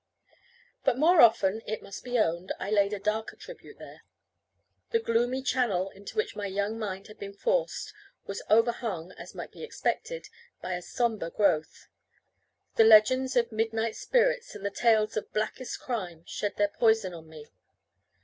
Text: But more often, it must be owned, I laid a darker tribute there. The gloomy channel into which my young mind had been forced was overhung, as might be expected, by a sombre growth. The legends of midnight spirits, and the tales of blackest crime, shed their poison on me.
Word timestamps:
But 0.83 0.97
more 0.97 1.21
often, 1.21 1.61
it 1.67 1.83
must 1.83 2.03
be 2.03 2.17
owned, 2.17 2.53
I 2.59 2.71
laid 2.71 2.91
a 2.91 2.97
darker 2.97 3.35
tribute 3.35 3.77
there. 3.77 4.01
The 4.89 4.97
gloomy 4.99 5.43
channel 5.43 5.91
into 5.91 6.15
which 6.17 6.35
my 6.35 6.47
young 6.47 6.79
mind 6.79 7.05
had 7.05 7.19
been 7.19 7.35
forced 7.35 7.93
was 8.25 8.41
overhung, 8.49 9.11
as 9.19 9.35
might 9.35 9.51
be 9.51 9.61
expected, 9.63 10.27
by 10.59 10.73
a 10.73 10.81
sombre 10.81 11.29
growth. 11.29 11.87
The 12.77 12.83
legends 12.83 13.35
of 13.35 13.51
midnight 13.51 13.95
spirits, 13.95 14.55
and 14.55 14.65
the 14.65 14.71
tales 14.71 15.15
of 15.17 15.31
blackest 15.33 15.79
crime, 15.79 16.23
shed 16.25 16.55
their 16.55 16.69
poison 16.69 17.13
on 17.13 17.29
me. 17.29 17.45